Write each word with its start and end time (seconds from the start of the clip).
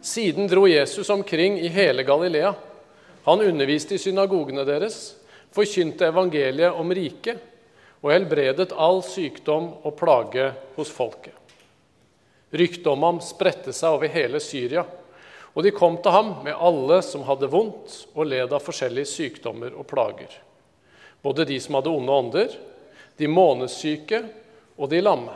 Siden 0.00 0.48
dro 0.48 0.68
Jesus 0.68 1.10
omkring 1.10 1.58
i 1.60 1.68
hele 1.68 2.02
Galilea. 2.02 2.54
Han 3.24 3.40
underviste 3.40 3.94
i 3.94 3.98
synagogene 3.98 4.64
deres, 4.64 5.14
forkynte 5.52 6.08
evangeliet 6.08 6.72
om 6.72 6.92
riket 6.94 7.42
og 8.00 8.12
helbredet 8.14 8.72
all 8.72 9.02
sykdom 9.04 9.74
og 9.84 9.96
plage 9.98 10.46
hos 10.78 10.92
folket. 10.94 11.34
Ryktet 12.50 12.88
om 12.88 13.04
ham 13.04 13.20
spredte 13.22 13.74
seg 13.76 13.98
over 13.98 14.10
hele 14.10 14.40
Syria, 14.40 14.86
og 15.52 15.66
de 15.66 15.72
kom 15.74 15.98
til 16.00 16.14
ham 16.14 16.32
med 16.46 16.56
alle 16.56 17.00
som 17.04 17.26
hadde 17.26 17.50
vondt 17.50 17.98
og 18.14 18.30
led 18.30 18.54
av 18.54 18.64
forskjellige 18.64 19.10
sykdommer 19.10 19.74
og 19.76 19.86
plager. 19.90 20.32
Både 21.20 21.44
de 21.44 21.58
som 21.60 21.76
hadde 21.76 21.92
onde 21.92 22.16
ånder, 22.22 22.56
de 23.20 23.28
månesyke 23.28 24.22
og 24.78 24.88
de 24.88 25.02
lamme. 25.04 25.34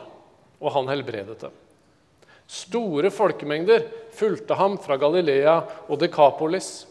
Og 0.57 0.71
han 0.73 0.89
helbredet 0.89 1.37
dem. 1.43 1.53
Store 2.47 3.11
folkemengder 3.13 3.83
fulgte 4.15 4.57
ham 4.57 4.77
fra 4.81 4.97
Galilea 4.99 5.55
og 5.87 5.99
Dekapolis, 6.01 6.85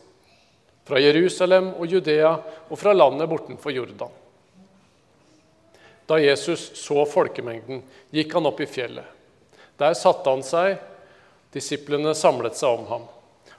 fra 0.84 1.01
Jerusalem 1.01 1.73
og 1.78 1.88
Judea 1.88 2.34
og 2.69 2.77
fra 2.78 2.92
landet 2.92 3.28
bortenfor 3.30 3.73
Jordan. 3.73 4.12
Da 6.05 6.18
Jesus 6.20 6.66
så 6.77 7.06
folkemengden, 7.09 7.80
gikk 8.12 8.34
han 8.37 8.48
opp 8.51 8.60
i 8.60 8.68
fjellet. 8.68 9.06
Der 9.80 9.96
satte 9.96 10.30
han 10.30 10.45
seg, 10.45 10.77
disiplene 11.55 12.12
samlet 12.15 12.59
seg 12.59 12.77
om 12.77 12.87
ham. 12.91 13.09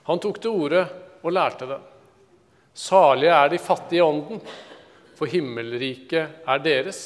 Han 0.06 0.22
tok 0.22 0.38
til 0.40 0.54
orde 0.54 0.84
og 1.24 1.34
lærte 1.34 1.66
dem. 1.66 1.82
Salige 2.76 3.34
er 3.34 3.50
de 3.50 3.58
fattige 3.58 3.98
i 3.98 4.04
ånden, 4.04 4.40
for 5.16 5.26
himmelriket 5.32 6.44
er 6.46 6.62
deres. 6.62 7.00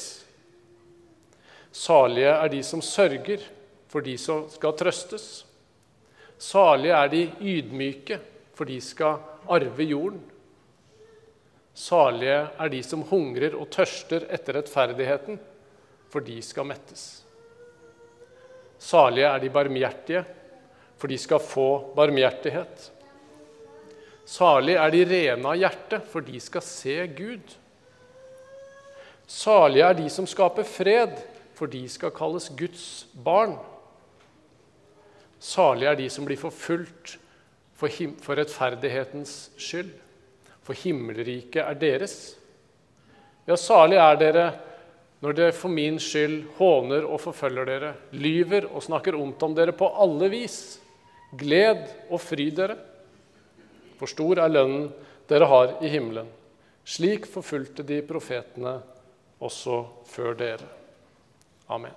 Salige 1.71 2.33
er 2.35 2.51
de 2.51 2.59
som 2.63 2.83
sørger, 2.83 3.41
for 3.89 4.03
de 4.03 4.17
som 4.19 4.45
skal 4.51 4.75
trøstes. 4.77 5.45
Salige 6.41 6.97
er 6.97 7.09
de 7.11 7.23
ydmyke, 7.37 8.17
for 8.57 8.65
de 8.65 8.79
skal 8.81 9.21
arve 9.51 9.85
jorden. 9.85 10.21
Salige 11.77 12.39
er 12.57 12.71
de 12.73 12.81
som 12.83 13.03
hungrer 13.07 13.53
og 13.55 13.69
tørster 13.71 14.25
etter 14.33 14.57
rettferdigheten, 14.57 15.37
for 16.11 16.25
de 16.25 16.39
skal 16.43 16.67
mettes. 16.67 17.03
Salige 18.81 19.29
er 19.29 19.39
de 19.39 19.51
barmhjertige, 19.53 20.23
for 20.97 21.07
de 21.07 21.17
skal 21.21 21.39
få 21.45 21.69
barmhjertighet. 21.95 22.89
Salige 24.25 24.81
er 24.81 24.93
de 24.93 25.05
rene 25.05 25.53
av 25.53 25.59
hjerte, 25.59 26.01
for 26.09 26.25
de 26.25 26.41
skal 26.41 26.65
se 26.65 26.95
Gud. 27.17 27.53
Salige 29.29 29.85
er 29.85 29.97
de 29.97 30.09
som 30.09 30.27
skaper 30.27 30.65
fred, 30.67 31.21
for 31.53 31.69
de 31.69 31.85
skal 31.89 32.13
kalles 32.15 32.49
Guds 32.57 33.05
barn. 33.13 33.59
Salige 35.41 35.89
er 35.89 35.97
de 35.97 36.07
som 36.13 36.27
blir 36.27 36.39
forfulgt 36.39 37.17
for, 37.73 37.89
for 38.21 38.37
rettferdighetens 38.37 39.35
skyld 39.57 39.91
for 40.65 40.77
himmelriket 40.77 41.63
er 41.63 41.77
deres. 41.79 42.15
Ja, 43.49 43.57
salig 43.57 43.99
er 43.99 44.19
dere 44.19 44.45
når 45.21 45.35
dere 45.37 45.53
for 45.53 45.73
min 45.73 45.99
skyld 46.01 46.45
håner 46.57 47.05
og 47.05 47.21
forfølger 47.21 47.67
dere, 47.69 47.91
lyver 48.13 48.65
og 48.71 48.81
snakker 48.85 49.17
ondt 49.17 49.43
om 49.45 49.53
dere 49.57 49.75
på 49.77 49.89
alle 50.01 50.31
vis. 50.33 50.57
Gled 51.37 51.83
og 52.09 52.19
fry 52.21 52.49
dere, 52.51 52.75
for 53.99 54.09
stor 54.09 54.41
er 54.41 54.51
lønnen 54.51 54.89
dere 55.29 55.47
har 55.47 55.75
i 55.85 55.91
himmelen. 55.93 56.27
Slik 56.83 57.27
forfulgte 57.29 57.85
de 57.87 58.01
profetene 58.03 58.79
også 59.41 59.83
før 60.09 60.35
dere. 60.37 60.67
Amen. 61.71 61.93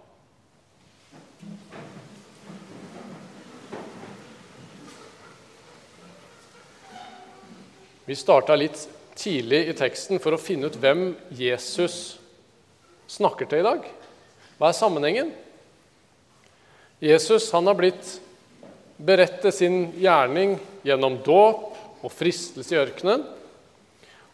Vi 8.05 8.17
starta 8.17 8.53
litt 8.57 8.83
tidlig 9.17 9.63
i 9.71 9.75
teksten 9.77 10.21
for 10.21 10.37
å 10.37 10.41
finne 10.41 10.69
ut 10.69 10.77
hvem 10.77 11.15
Jesus 11.33 12.19
snakker 13.09 13.49
til 13.49 13.63
i 13.63 13.65
dag. 13.65 13.87
Hva 14.59 14.69
er 14.69 14.77
sammenhengen? 14.77 15.31
Jesus 17.01 17.47
han 17.55 17.65
har 17.71 17.79
blitt 17.79 18.11
beredt 19.01 19.47
sin 19.57 19.87
gjerning 19.97 20.59
gjennom 20.85 21.17
dåp 21.25 22.05
og 22.05 22.13
fristelse 22.13 22.75
i 22.77 22.81
ørkenen. 22.83 23.25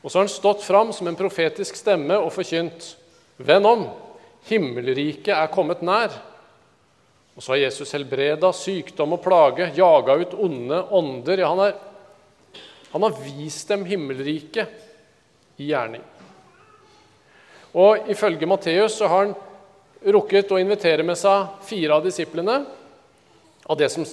Og 0.02 0.10
så 0.10 0.18
har 0.18 0.26
han 0.26 0.32
stått 0.32 0.64
fram 0.66 0.90
som 0.96 1.06
en 1.06 1.18
profetisk 1.18 1.78
stemme 1.78 2.18
og 2.18 2.32
forkynt 2.34 2.96
Venn 3.40 3.64
om, 3.64 3.86
himmelriket 4.50 5.30
er 5.32 5.52
kommet 5.54 5.80
nær. 5.86 6.12
Og 7.32 7.40
så 7.40 7.54
har 7.54 7.62
Jesus 7.62 7.94
helbreda 7.94 8.50
sykdom 8.52 9.14
og 9.16 9.22
plage, 9.24 9.70
jaga 9.78 10.18
ut 10.20 10.34
onde 10.36 10.82
ånder. 10.98 11.40
Ja, 11.40 11.54
han 11.54 11.62
er 11.70 11.78
han 12.90 13.02
har 13.02 13.14
vist 13.22 13.68
dem 13.68 13.84
himmelriket 13.84 14.68
i 15.56 15.68
gjerning. 15.70 16.02
Og 17.78 18.10
Ifølge 18.10 18.48
Matteus 18.50 18.96
så 18.98 19.06
har 19.06 19.26
han 19.26 19.34
rukket 20.00 20.50
å 20.50 20.58
invitere 20.58 21.04
med 21.06 21.18
seg 21.18 21.60
fire 21.62 21.98
av 21.98 22.06
disiplene 22.06 22.56
av 23.70 23.78
det 23.78 23.90
som 23.92 24.06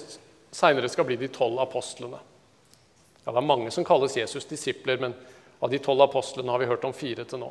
seinere 0.54 0.90
skal 0.92 1.08
bli 1.08 1.18
de 1.18 1.30
tolv 1.34 1.60
apostlene. 1.64 2.20
Ja, 3.26 3.32
Det 3.32 3.40
er 3.42 3.48
mange 3.48 3.72
som 3.72 3.86
kalles 3.86 4.18
Jesus' 4.18 4.50
disipler, 4.50 5.00
men 5.00 5.16
av 5.60 5.70
de 5.70 5.80
tolv 5.80 6.02
apostlene 6.02 6.52
har 6.52 6.60
vi 6.60 6.70
hørt 6.70 6.86
om 6.86 6.94
fire 6.94 7.26
til 7.26 7.42
nå. 7.42 7.50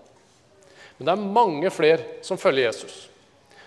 Men 0.99 1.09
det 1.09 1.13
er 1.13 1.33
mange 1.41 1.71
flere 1.71 2.23
som 2.23 2.39
følger 2.39 2.69
Jesus. 2.69 3.09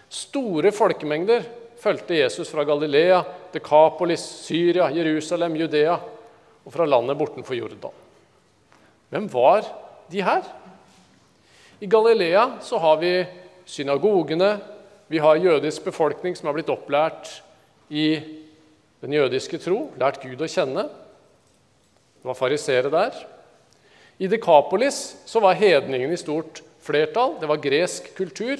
Store 0.09 0.71
folkemengder 0.71 1.43
fulgte 1.79 2.15
Jesus 2.15 2.49
fra 2.49 2.63
Galilea, 2.63 3.19
Dekapolis, 3.53 4.23
Syria, 4.47 4.89
Jerusalem, 4.89 5.55
Judea 5.59 5.99
og 6.65 6.73
fra 6.73 6.87
landet 6.87 7.17
bortenfor 7.19 7.57
Jordan. 7.57 7.95
Hvem 9.09 9.27
var 9.33 9.65
de 10.11 10.21
her? 10.25 10.45
I 11.79 11.87
Galilea 11.89 12.59
så 12.65 12.77
har 12.81 12.99
vi 13.01 13.13
synagogene, 13.69 14.57
vi 15.07 15.21
har 15.21 15.39
jødisk 15.41 15.87
befolkning 15.87 16.35
som 16.37 16.49
har 16.49 16.57
blitt 16.57 16.69
opplært 16.69 17.39
i 17.89 18.19
den 19.01 19.15
jødiske 19.15 19.57
tro, 19.63 19.87
lært 19.97 20.21
Gud 20.21 20.41
å 20.43 20.49
kjenne. 20.49 20.85
Det 22.19 22.27
var 22.27 22.37
farisere 22.37 22.91
der. 22.93 23.15
I 24.19 24.27
Dekapolis 24.27 25.21
så 25.25 25.39
var 25.41 25.57
hedningene 25.57 26.13
i 26.13 26.19
stort 26.19 26.59
flertall. 26.83 27.37
Det 27.39 27.47
var 27.47 27.61
gresk 27.63 28.11
kultur. 28.17 28.59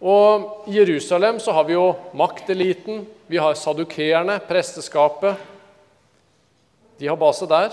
Og 0.00 0.68
I 0.70 0.78
Jerusalem 0.78 1.40
så 1.42 1.52
har 1.52 1.66
vi 1.68 1.74
jo 1.74 1.90
makteliten, 2.16 3.02
vi 3.28 3.40
har 3.42 3.58
sadukeerne, 3.58 4.38
presteskapet, 4.48 5.36
de 7.00 7.08
har 7.08 7.16
base 7.16 7.46
der. 7.48 7.72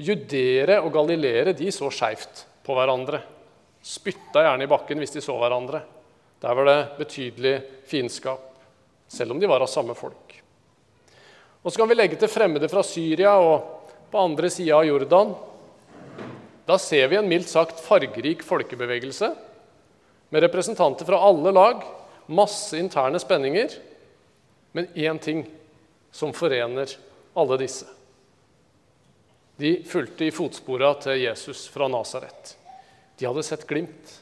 Judere 0.00 0.78
og 0.80 0.94
galileere 0.94 1.52
de 1.52 1.68
så 1.74 1.90
skeivt 1.92 2.46
på 2.64 2.76
hverandre. 2.76 3.20
Spytta 3.84 4.46
gjerne 4.46 4.64
i 4.64 4.70
bakken 4.70 5.02
hvis 5.02 5.12
de 5.12 5.20
så 5.20 5.36
hverandre. 5.36 5.82
Der 6.40 6.56
var 6.56 6.66
det 6.66 6.78
betydelig 6.96 7.52
fiendskap, 7.86 8.48
selv 9.12 9.34
om 9.34 9.42
de 9.42 9.50
var 9.50 9.62
av 9.62 9.70
samme 9.70 9.94
folk. 9.94 10.38
Og 11.62 11.70
Så 11.70 11.78
kan 11.78 11.90
vi 11.90 11.98
legge 11.98 12.16
til 12.18 12.32
fremmede 12.32 12.70
fra 12.72 12.82
Syria 12.82 13.36
og 13.38 13.92
på 14.10 14.24
andre 14.24 14.48
sida 14.50 14.80
av 14.80 14.88
Jordan. 14.88 15.36
Da 16.66 16.80
ser 16.80 17.12
vi 17.12 17.20
en 17.20 17.28
mildt 17.28 17.52
sagt 17.52 17.84
fargerik 17.84 18.42
folkebevegelse 18.42 19.34
med 20.32 20.42
representanter 20.48 21.04
fra 21.04 21.20
alle 21.28 21.52
lag, 21.52 21.84
masse 22.26 22.78
interne 22.80 23.20
spenninger, 23.20 23.76
men 24.72 24.88
én 24.96 25.20
ting 25.20 25.44
som 26.10 26.32
forener 26.32 26.88
alle 27.34 27.58
disse. 27.60 27.86
De 29.56 29.76
fulgte 29.86 30.26
i 30.26 30.34
fotspora 30.34 30.94
til 31.02 31.20
Jesus 31.22 31.66
fra 31.70 31.88
Nasaret. 31.90 32.56
De 33.18 33.28
hadde 33.28 33.44
sett 33.46 33.66
glimt. 33.68 34.16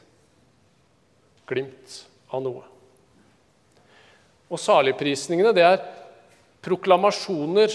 Glimt 1.49 1.95
av 2.31 2.43
noe. 2.45 2.65
Og 4.51 4.59
saligprisningene 4.59 5.53
det 5.55 5.63
er 5.65 5.81
proklamasjoner 6.61 7.73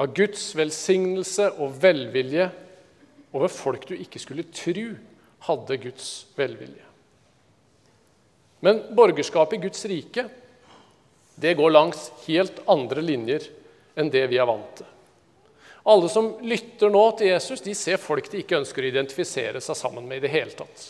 av 0.00 0.10
Guds 0.16 0.48
velsignelse 0.56 1.50
og 1.60 1.76
velvilje 1.82 2.48
over 3.36 3.52
folk 3.52 3.84
du 3.86 3.94
ikke 3.94 4.20
skulle 4.22 4.48
tru 4.50 4.96
hadde 5.46 5.78
Guds 5.84 6.08
velvilje. 6.36 6.86
Men 8.64 8.82
borgerskapet 8.96 9.56
i 9.56 9.62
Guds 9.68 9.84
rike 9.88 10.26
det 11.40 11.54
går 11.56 11.72
langs 11.72 12.10
helt 12.26 12.58
andre 12.68 13.04
linjer 13.04 13.46
enn 13.98 14.10
det 14.12 14.26
vi 14.30 14.38
er 14.38 14.48
vant 14.48 14.72
til. 14.78 14.88
Alle 15.90 16.08
som 16.12 16.34
lytter 16.44 16.92
nå 16.92 17.02
til 17.18 17.32
Jesus, 17.32 17.62
de 17.64 17.74
ser 17.74 18.00
folk 18.00 18.28
de 18.30 18.42
ikke 18.42 18.58
ønsker 18.60 18.84
å 18.84 18.90
identifisere 18.90 19.62
seg 19.64 19.78
sammen 19.78 20.06
med 20.06 20.20
i 20.20 20.26
det 20.26 20.32
hele 20.34 20.52
tatt. 20.54 20.82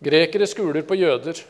Grekere 0.00 0.48
skuler 0.48 0.84
på 0.86 0.96
jøder. 0.96 1.40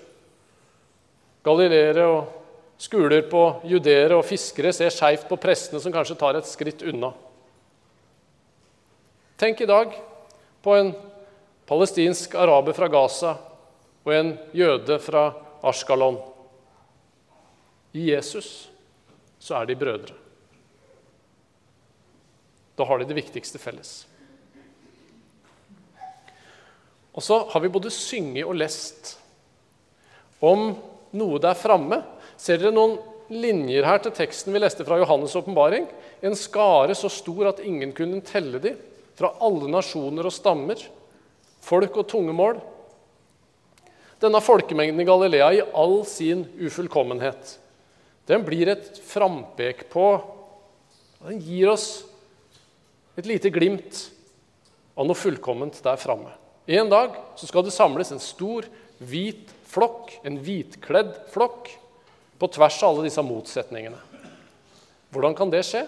Galileere 1.47 2.07
og 2.11 2.81
skuler 2.81 3.27
på 3.29 3.43
judeere, 3.69 4.17
og 4.17 4.27
fiskere 4.27 4.73
ser 4.73 4.93
skeivt 4.95 5.29
på 5.29 5.39
prestene 5.41 5.83
som 5.83 5.93
kanskje 5.93 6.19
tar 6.19 6.39
et 6.39 6.49
skritt 6.49 6.83
unna. 6.87 7.13
Tenk 9.41 9.61
i 9.61 9.69
dag 9.69 9.93
på 10.65 10.75
en 10.77 10.91
palestinsk 11.69 12.35
araber 12.37 12.77
fra 12.77 12.89
Gaza 12.93 13.37
og 14.05 14.13
en 14.15 14.35
jøde 14.57 14.99
fra 15.01 15.31
Ashkalon. 15.63 16.19
i 17.93 18.13
Jesus, 18.13 18.70
så 19.41 19.57
er 19.59 19.71
de 19.71 19.79
brødre. 19.81 20.15
Da 22.77 22.87
har 22.87 23.01
de 23.01 23.09
det 23.09 23.17
viktigste 23.19 23.61
felles. 23.61 24.05
Og 27.17 27.25
så 27.25 27.43
har 27.51 27.61
vi 27.61 27.73
både 27.73 27.91
synget 27.93 28.47
og 28.47 28.57
lest 28.61 29.17
om 30.41 30.71
noe 31.17 31.41
der 31.43 31.59
framme. 31.59 32.03
Ser 32.41 32.61
dere 32.61 32.73
noen 32.73 32.99
linjer 33.31 33.87
her 33.87 34.01
til 34.03 34.15
teksten 34.15 34.55
vi 34.55 34.63
leste 34.63 34.87
fra 34.87 34.99
Johannes' 35.01 35.37
åpenbaring? 35.39 35.89
En 36.23 36.37
skare 36.39 36.95
så 36.97 37.11
stor 37.13 37.51
at 37.51 37.63
ingen 37.65 37.93
kunne 37.97 38.23
telle 38.27 38.61
de, 38.63 38.75
fra 39.19 39.35
alle 39.43 39.69
nasjoner 39.69 40.29
og 40.29 40.33
stammer, 40.33 40.81
folk 41.61 41.99
og 42.01 42.09
tungemål. 42.09 42.61
Denne 44.21 44.41
folkemengden 44.45 45.01
i 45.01 45.09
Galilea 45.09 45.51
i 45.57 45.65
all 45.77 46.01
sin 46.09 46.47
ufullkommenhet, 46.61 47.57
den 48.31 48.45
blir 48.47 48.71
et 48.71 49.01
frampek 49.03 49.89
på 49.91 50.07
Den 51.21 51.41
gir 51.43 51.69
oss 51.69 52.05
et 53.19 53.27
lite 53.29 53.51
glimt 53.53 54.07
av 54.97 55.05
noe 55.05 55.19
fullkomment 55.19 55.77
der 55.85 55.99
framme. 56.01 56.31
En 56.71 56.89
dag 56.89 57.19
så 57.37 57.49
skal 57.49 57.67
det 57.67 57.75
samles 57.75 58.13
en 58.15 58.23
stor, 58.23 58.65
hvit 59.03 59.51
flokk, 59.69 60.15
en 60.25 60.39
hvitkledd 60.41 61.13
flokk, 61.35 61.69
på 62.41 62.49
tvers 62.55 62.79
av 62.81 62.95
alle 62.95 63.05
disse 63.05 63.21
motsetningene. 63.21 63.99
Hvordan 65.13 65.37
kan 65.37 65.53
det 65.53 65.61
skje? 65.69 65.83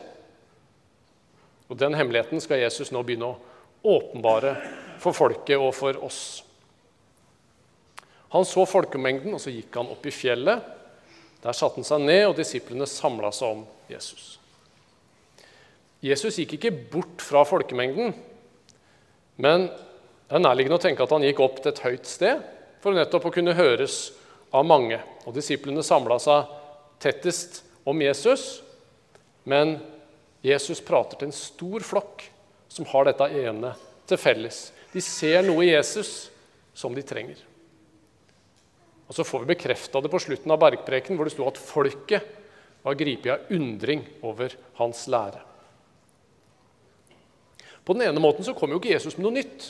Og 1.70 1.78
Den 1.80 1.96
hemmeligheten 1.96 2.42
skal 2.44 2.60
Jesus 2.60 2.92
nå 2.92 3.00
begynne 3.06 3.30
å 3.32 3.94
åpenbare 3.94 4.58
for 5.00 5.16
folket 5.16 5.56
og 5.56 5.72
for 5.72 5.96
oss. 6.04 6.42
Han 8.36 8.44
så 8.48 8.66
folkemengden, 8.68 9.32
og 9.32 9.40
så 9.40 9.52
gikk 9.52 9.80
han 9.80 9.88
opp 9.92 10.04
i 10.04 10.12
fjellet. 10.12 10.60
Der 11.42 11.56
satte 11.56 11.80
han 11.80 11.86
seg 11.86 12.04
ned, 12.04 12.24
og 12.30 12.36
disiplene 12.38 12.86
samla 12.86 13.32
seg 13.34 13.56
om 13.56 13.64
Jesus. 13.90 14.36
Jesus 16.02 16.38
gikk 16.38 16.56
ikke 16.56 16.74
bort 16.92 17.22
fra 17.22 17.44
folkemengden, 17.46 18.14
men 19.42 19.68
det 19.68 20.38
er 20.38 20.42
nærliggende 20.42 20.78
å 20.78 20.82
tenke 20.82 21.04
at 21.04 21.12
han 21.14 21.24
gikk 21.26 21.42
opp 21.44 21.60
til 21.60 21.72
et 21.72 21.82
høyt 21.84 22.08
sted 22.08 22.42
for 22.82 22.96
nettopp 22.96 23.28
å 23.28 23.34
kunne 23.34 23.54
høres 23.54 24.10
av 24.54 24.66
mange. 24.66 24.98
Og 25.26 25.34
Disiplene 25.36 25.84
samla 25.86 26.18
seg 26.22 26.50
tettest 27.02 27.62
om 27.88 27.98
Jesus, 28.02 28.62
men 29.44 29.76
Jesus 30.42 30.82
prater 30.82 31.18
til 31.18 31.30
en 31.30 31.36
stor 31.36 31.86
flokk 31.86 32.26
som 32.72 32.86
har 32.90 33.06
dette 33.06 33.28
ene 33.42 33.74
til 34.10 34.18
felles. 34.18 34.70
De 34.92 35.02
ser 35.04 35.42
noe 35.46 35.66
i 35.66 35.72
Jesus 35.72 36.30
som 36.74 36.94
de 36.94 37.04
trenger. 37.06 37.38
Og 39.12 39.16
Så 39.16 39.26
får 39.28 39.42
vi 39.42 39.52
bekrefta 39.52 40.00
det 40.00 40.08
på 40.08 40.18
slutten 40.24 40.48
av 40.54 40.60
bergpreken, 40.62 41.18
hvor 41.18 41.28
det 41.28 41.34
sto 41.34 41.44
at 41.44 41.58
folket 41.60 42.28
var 42.80 42.94
gripet 42.96 43.34
av 43.34 43.50
undring 43.52 44.06
over 44.24 44.54
hans 44.78 45.02
lære. 45.12 45.42
På 47.84 47.92
den 47.92 48.06
ene 48.06 48.22
måten 48.24 48.46
så 48.46 48.54
kommer 48.56 48.72
jo 48.72 48.80
ikke 48.80 48.94
Jesus 48.94 49.18
med 49.18 49.26
noe 49.26 49.36
nytt. 49.36 49.66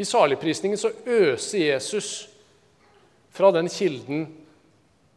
I 0.00 0.06
saligprisningen 0.08 0.80
så 0.80 0.88
øser 1.04 1.66
Jesus 1.66 2.08
fra 3.36 3.52
den 3.52 3.68
kilden 3.68 4.24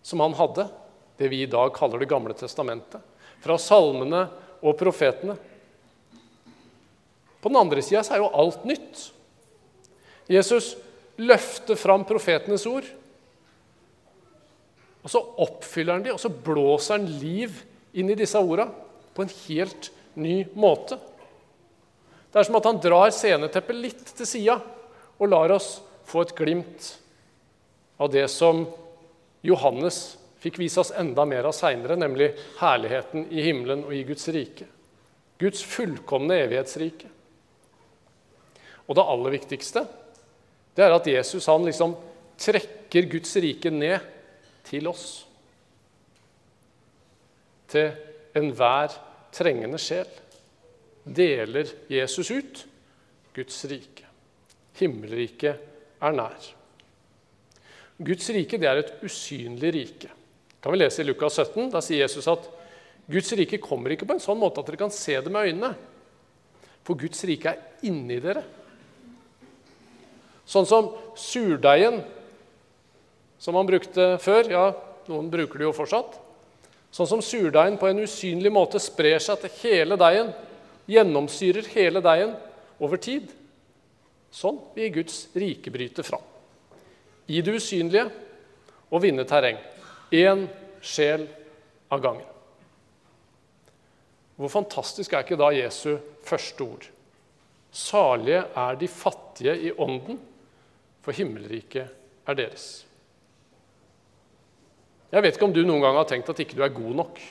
som 0.04 0.20
han 0.20 0.36
hadde, 0.36 0.68
det 1.16 1.32
vi 1.32 1.46
i 1.46 1.48
dag 1.48 1.72
kaller 1.80 2.04
Det 2.04 2.12
gamle 2.12 2.36
testamentet, 2.36 3.00
fra 3.40 3.56
salmene 3.56 4.26
og 4.60 4.76
profetene. 4.76 5.38
På 7.40 7.48
den 7.48 7.64
andre 7.64 7.88
sida 7.88 8.04
er 8.04 8.20
jo 8.20 8.34
alt 8.36 8.68
nytt. 8.68 9.08
Jesus 10.28 10.74
løfter 11.19 11.77
fram 11.80 12.06
profetenes 12.07 12.66
ord, 12.69 12.88
og 15.00 15.12
så 15.12 15.21
oppfyller 15.45 15.95
han 15.95 16.04
de, 16.06 16.13
og 16.13 16.21
så 16.21 16.31
blåser 16.31 16.98
han 16.98 17.07
liv 17.21 17.54
inn 17.98 18.12
i 18.12 18.18
disse 18.19 18.39
orda 18.39 18.68
på 19.16 19.24
en 19.24 19.31
helt 19.48 19.92
ny 20.19 20.42
måte. 20.60 21.00
Det 22.30 22.42
er 22.42 22.45
som 22.45 22.60
at 22.60 22.68
han 22.68 22.81
drar 22.83 23.13
sceneteppet 23.16 23.80
litt 23.80 24.12
til 24.19 24.27
sida 24.27 24.60
og 25.19 25.31
lar 25.31 25.56
oss 25.56 25.80
få 26.10 26.25
et 26.25 26.36
glimt 26.38 26.92
av 28.00 28.12
det 28.13 28.27
som 28.31 28.66
Johannes 29.45 30.18
fikk 30.39 30.60
vise 30.62 30.80
oss 30.80 30.92
enda 30.95 31.25
mer 31.27 31.50
av 31.50 31.56
seinere, 31.56 31.98
nemlig 32.00 32.31
herligheten 32.60 33.25
i 33.31 33.44
himmelen 33.44 33.83
og 33.88 33.95
i 33.95 34.04
Guds 34.07 34.27
rike. 34.31 34.68
Guds 35.39 35.63
fullkomne 35.63 36.38
evighetsrike. 36.45 37.10
Og 38.88 38.95
det 38.98 39.06
aller 39.13 39.36
viktigste 39.36 39.83
det 40.80 40.86
er 40.86 40.96
at 40.96 41.08
Jesus 41.12 41.48
han 41.52 41.66
liksom 41.68 41.98
trekker 42.40 43.10
Guds 43.12 43.36
rike 43.44 43.72
ned 43.74 44.00
til 44.70 44.88
oss. 44.88 45.08
Til 47.70 47.92
enhver 48.40 48.96
trengende 49.36 49.80
sjel 49.81 50.08
deler 51.04 51.68
Jesus 51.92 52.31
ut 52.31 52.62
Guds 53.36 53.58
rike. 53.68 54.06
Himmelriket 54.80 56.00
er 56.00 56.16
nær. 56.16 56.48
Guds 58.00 58.30
rike 58.31 58.60
det 58.62 58.70
er 58.70 58.80
et 58.80 58.94
usynlig 59.04 59.74
rike. 59.76 60.14
Kan 60.64 60.72
vi 60.72 60.80
lese 60.80 61.04
i 61.04 61.10
Lukas 61.10 61.42
17? 61.42 61.74
Da 61.74 61.84
sier 61.84 62.06
Jesus 62.06 62.30
at 62.31 62.48
Guds 63.12 63.34
rike 63.36 63.60
kommer 63.60 63.92
ikke 63.92 64.08
på 64.08 64.16
en 64.16 64.24
sånn 64.24 64.40
måte 64.40 64.64
at 64.64 64.72
dere 64.72 64.80
kan 64.80 64.96
se 64.96 65.18
det 65.20 65.34
med 65.34 65.52
øynene. 65.52 65.74
For 66.88 66.96
Guds 66.96 67.28
rike 67.28 67.52
er 67.52 67.90
inni 67.90 68.22
dere. 68.24 68.46
Sånn 70.50 70.66
som 70.66 70.90
surdeigen 71.19 72.01
som 73.40 73.56
man 73.56 73.68
brukte 73.69 74.16
før. 74.22 74.50
Ja, 74.51 74.66
noen 75.10 75.30
bruker 75.31 75.62
det 75.62 75.68
jo 75.68 75.75
fortsatt. 75.78 76.18
Sånn 76.94 77.10
som 77.10 77.22
surdeigen 77.24 77.78
på 77.80 77.90
en 77.90 78.01
usynlig 78.01 78.51
måte 78.54 78.81
sprer 78.81 79.22
seg 79.22 79.44
til 79.44 79.54
hele 79.62 79.98
deigen, 80.00 80.31
gjennomsyrer 80.90 81.69
hele 81.75 82.01
deigen 82.01 82.34
over 82.81 82.98
tid. 83.01 83.30
Sånn 84.34 84.57
vil 84.75 84.92
Guds 85.00 85.28
rike 85.38 85.72
bryte 85.74 86.06
fram. 86.06 86.25
I 87.30 87.44
det 87.45 87.60
usynlige 87.62 88.07
og 88.90 89.04
vinne 89.06 89.25
terreng. 89.30 89.60
Én 90.10 90.48
sjel 90.81 91.28
av 91.94 92.02
gangen. 92.02 92.25
Hvor 94.40 94.50
fantastisk 94.50 95.13
er 95.13 95.25
ikke 95.25 95.38
da 95.38 95.52
Jesu 95.54 95.98
første 96.25 96.66
ord? 96.66 96.86
Salige 97.75 98.45
er 98.57 98.78
de 98.80 98.88
fattige 98.90 99.54
i 99.68 99.74
ånden, 99.78 100.18
for 101.06 101.16
himmelriket 101.16 101.90
er 102.30 102.38
deres. 102.38 102.69
Jeg 105.10 105.25
vet 105.25 105.36
ikke 105.36 105.48
om 105.50 105.54
du 105.56 105.63
noen 105.66 105.81
gang 105.81 105.98
har 105.98 106.07
tenkt 106.10 106.30
at 106.30 106.40
ikke 106.44 106.57
du 106.60 106.63
er 106.66 106.74
god 106.74 106.96
nok. 107.01 107.22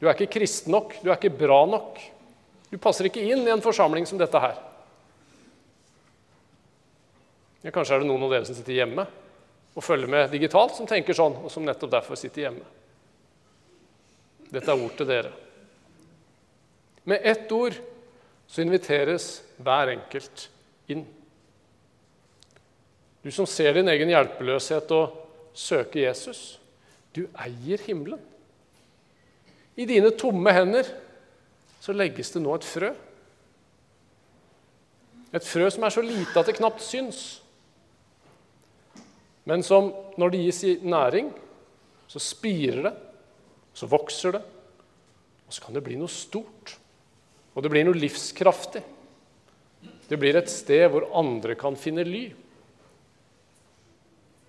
Du 0.00 0.08
er 0.08 0.16
ikke 0.16 0.38
kristen 0.40 0.72
nok, 0.74 0.96
du 1.02 1.10
er 1.10 1.18
ikke 1.18 1.34
bra 1.42 1.60
nok. 1.68 2.00
Du 2.72 2.78
passer 2.80 3.06
ikke 3.06 3.22
inn 3.22 3.44
i 3.44 3.52
en 3.52 3.64
forsamling 3.64 4.08
som 4.08 4.20
dette 4.20 4.40
her. 4.40 4.56
Ja, 7.62 7.70
kanskje 7.70 7.98
er 7.98 8.02
det 8.02 8.08
noen 8.08 8.24
av 8.26 8.32
dere 8.32 8.48
som 8.48 8.56
sitter 8.58 8.80
hjemme 8.80 9.04
og 9.72 9.84
følger 9.84 10.10
med 10.10 10.32
digitalt, 10.32 10.74
som 10.76 10.88
tenker 10.88 11.16
sånn, 11.16 11.36
og 11.44 11.52
som 11.52 11.64
nettopp 11.64 11.92
derfor 11.92 12.18
sitter 12.18 12.46
hjemme. 12.46 12.64
Dette 14.52 14.68
er 14.68 14.82
ord 14.84 14.96
til 14.98 15.08
dere. 15.08 15.30
Med 17.08 17.24
ett 17.24 17.52
ord 17.56 17.78
så 18.50 18.60
inviteres 18.64 19.38
hver 19.62 19.94
enkelt 19.94 20.48
inn. 20.92 21.06
Du 23.22 23.30
som 23.30 23.46
ser 23.46 23.76
din 23.76 23.90
egen 23.92 24.10
hjelpeløshet 24.10 24.90
og 24.96 25.14
søker 25.54 26.08
Jesus, 26.08 26.58
du 27.14 27.26
eier 27.38 27.82
himmelen. 27.86 28.20
I 29.78 29.86
dine 29.88 30.10
tomme 30.18 30.52
hender 30.52 30.88
så 31.82 31.94
legges 31.94 32.32
det 32.34 32.42
nå 32.42 32.54
et 32.56 32.66
frø. 32.66 32.90
Et 35.32 35.46
frø 35.46 35.68
som 35.72 35.86
er 35.86 35.94
så 35.94 36.04
lite 36.04 36.34
at 36.38 36.48
det 36.48 36.58
knapt 36.58 36.82
syns. 36.84 37.22
Men 39.48 39.64
som, 39.66 39.90
når 40.20 40.32
det 40.32 40.42
gis 40.44 40.60
i 40.68 40.74
næring, 40.84 41.32
så 42.10 42.20
spirer 42.22 42.82
det, 42.90 42.92
så 43.74 43.88
vokser 43.88 44.36
det, 44.36 44.42
og 45.46 45.54
så 45.54 45.64
kan 45.64 45.74
det 45.74 45.84
bli 45.86 45.96
noe 45.98 46.12
stort. 46.12 46.76
Og 47.56 47.64
det 47.64 47.72
blir 47.72 47.86
noe 47.86 47.98
livskraftig. 47.98 48.82
Det 50.08 50.18
blir 50.20 50.36
et 50.36 50.50
sted 50.52 50.84
hvor 50.92 51.08
andre 51.18 51.56
kan 51.58 51.76
finne 51.80 52.04
ly. 52.06 52.26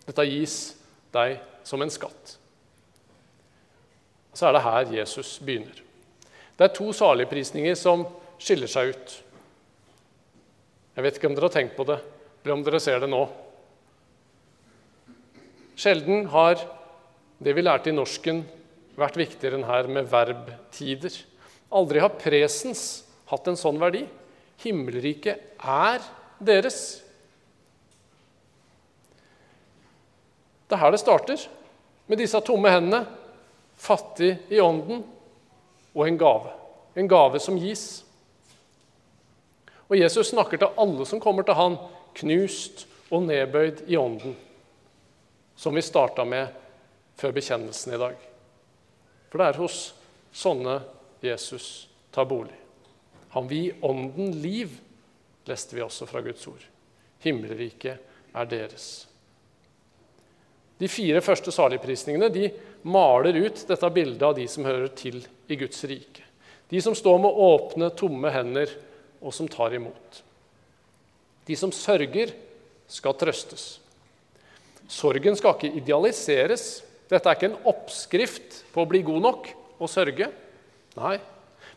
Dette 0.08 0.26
gis 0.28 0.58
deg 1.14 1.38
som 1.68 1.82
en 1.84 1.92
skatt. 1.94 2.38
Så 4.34 4.48
er 4.50 4.56
det 4.56 4.66
her 4.66 4.96
Jesus 4.98 5.38
begynner. 5.44 5.78
Det 6.58 6.66
er 6.68 6.76
to 6.76 6.90
saligprisninger 6.96 7.76
som 7.78 8.06
skiller 8.42 8.70
seg 8.70 8.94
ut. 8.94 9.14
Jeg 10.94 11.06
vet 11.06 11.18
ikke 11.18 11.30
om 11.30 11.38
dere 11.38 11.50
har 11.50 11.56
tenkt 11.56 11.78
på 11.78 11.86
det, 11.90 12.00
eller 12.44 12.56
om 12.56 12.66
dere 12.66 12.82
ser 12.84 13.00
det 13.02 13.10
nå. 13.10 13.24
Sjelden 15.80 16.28
har 16.30 16.60
det 17.44 17.56
vi 17.58 17.64
lærte 17.66 17.90
i 17.90 17.96
norsken, 17.96 18.44
vært 18.94 19.18
viktigere 19.18 19.58
enn 19.58 19.66
her 19.66 19.90
med 19.90 20.10
verbtider. 20.12 21.16
Aldri 21.74 22.04
har 22.04 22.14
presens 22.22 23.04
hatt 23.32 23.48
en 23.50 23.58
sånn 23.58 23.82
verdi. 23.82 24.04
Himmelriket 24.62 25.58
er 25.58 26.04
deres. 26.38 27.03
Det 30.68 30.76
er 30.76 30.82
her 30.82 30.94
det 30.94 31.02
starter, 31.02 31.44
med 32.08 32.20
disse 32.20 32.40
tomme 32.46 32.72
hendene, 32.72 33.04
fattig 33.80 34.36
i 34.50 34.60
ånden, 34.62 35.04
og 35.94 36.08
en 36.08 36.18
gave. 36.18 36.54
En 36.96 37.08
gave 37.10 37.40
som 37.42 37.58
gis. 37.60 38.04
Og 39.90 39.98
Jesus 39.98 40.32
snakker 40.32 40.58
til 40.58 40.80
alle 40.80 41.06
som 41.06 41.22
kommer 41.22 41.46
til 41.46 41.58
han, 41.58 41.78
knust 42.18 42.86
og 43.14 43.26
nedbøyd 43.28 43.86
i 43.90 43.98
ånden, 43.98 44.36
som 45.56 45.76
vi 45.76 45.84
starta 45.86 46.26
med 46.26 46.54
før 47.20 47.34
bekjennelsen 47.36 47.94
i 47.94 48.02
dag. 48.02 48.18
For 49.30 49.42
det 49.42 49.50
er 49.50 49.62
hos 49.62 49.80
sånne 50.34 50.80
Jesus 51.24 51.88
tar 52.14 52.28
bolig. 52.30 52.58
Han 53.34 53.50
gi 53.50 53.72
ånden 53.82 54.36
liv, 54.44 54.74
leste 55.50 55.78
vi 55.78 55.82
også 55.82 56.06
fra 56.10 56.22
Guds 56.26 56.46
ord. 56.48 56.62
Himmelriket 57.24 58.34
er 58.34 58.50
deres. 58.50 59.08
De 60.84 60.90
fire 60.92 61.22
første 61.24 61.52
saligprisningene 61.56 62.28
de 62.34 62.50
maler 62.92 63.38
ut 63.46 63.62
dette 63.70 63.90
bildet 63.96 64.26
av 64.28 64.36
de 64.36 64.44
som 64.52 64.66
hører 64.68 64.90
til 65.00 65.22
i 65.48 65.56
Guds 65.62 65.80
rike. 65.88 66.26
De 66.68 66.82
som 66.84 66.96
står 66.98 67.22
med 67.24 67.40
åpne, 67.46 67.88
tomme 67.96 68.32
hender, 68.34 68.72
og 69.24 69.32
som 69.32 69.48
tar 69.48 69.76
imot. 69.78 70.20
De 71.48 71.56
som 71.56 71.72
sørger, 71.72 72.34
skal 72.94 73.16
trøstes. 73.16 73.78
Sorgen 74.92 75.38
skal 75.40 75.56
ikke 75.56 75.80
idealiseres. 75.80 76.66
Dette 77.10 77.30
er 77.32 77.38
ikke 77.38 77.48
en 77.54 77.70
oppskrift 77.72 78.60
på 78.74 78.84
å 78.84 78.90
bli 78.90 79.00
god 79.08 79.24
nok 79.24 79.48
og 79.80 79.90
sørge. 79.90 80.28
Nei, 81.00 81.16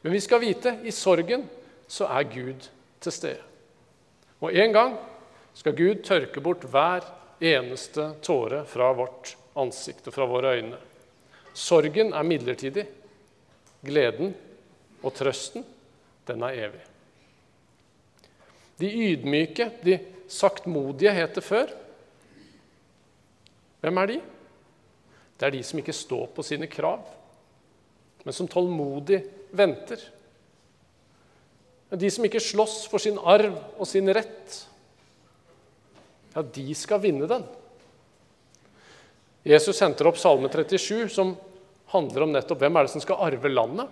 men 0.02 0.16
vi 0.16 0.22
skal 0.24 0.42
vite 0.42 0.74
i 0.82 0.94
sorgen 0.94 1.46
så 1.86 2.08
er 2.10 2.26
Gud 2.32 2.66
til 3.04 3.14
stede. 3.14 3.44
Og 4.42 4.50
en 4.50 4.74
gang 4.74 4.98
skal 5.56 5.78
Gud 5.78 6.02
tørke 6.04 6.42
bort 6.42 6.66
hver 6.68 7.06
eneste 7.40 8.10
tåre 8.24 8.64
fra 8.68 8.92
vårt 8.96 9.36
ansikt 9.56 10.08
og 10.08 10.14
fra 10.14 10.26
våre 10.28 10.54
øyne. 10.56 10.78
Sorgen 11.56 12.12
er 12.12 12.26
midlertidig. 12.26 12.86
Gleden 13.86 14.32
og 15.04 15.14
trøsten, 15.14 15.64
den 16.26 16.42
er 16.42 16.60
evig. 16.66 16.82
De 18.80 18.88
ydmyke, 18.90 19.70
de 19.84 19.98
saktmodige, 20.28 21.12
het 21.14 21.36
det 21.36 21.44
før. 21.44 21.70
Hvem 23.80 24.02
er 24.02 24.10
de? 24.10 24.18
Det 25.36 25.46
er 25.46 25.54
de 25.54 25.62
som 25.64 25.80
ikke 25.80 25.94
står 25.96 26.28
på 26.34 26.44
sine 26.44 26.68
krav, 26.68 27.04
men 28.24 28.34
som 28.34 28.48
tålmodig 28.48 29.20
venter. 29.56 30.00
De 31.92 32.10
som 32.10 32.24
ikke 32.26 32.42
slåss 32.42 32.80
for 32.90 33.02
sin 33.02 33.20
arv 33.20 33.54
og 33.76 33.86
sin 33.88 34.08
rett, 34.10 34.56
ja, 36.36 36.42
de 36.42 36.74
skal 36.76 37.00
vinne 37.00 37.26
den. 37.30 37.44
Jesus 39.46 39.80
henter 39.80 40.10
opp 40.10 40.18
Salme 40.20 40.50
37, 40.52 41.08
som 41.08 41.32
handler 41.94 42.26
om 42.26 42.34
nettopp 42.34 42.60
hvem 42.60 42.76
er 42.76 42.84
det 42.84 42.92
som 42.92 43.00
skal 43.00 43.22
arve 43.24 43.48
landet. 43.48 43.88